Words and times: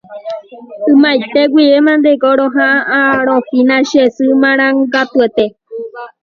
Ymaiteguivémaniko 0.91 2.27
roha'ãrõhína 2.39 3.75
che 3.89 4.03
sy 4.15 4.27
marangatuete 4.41 5.45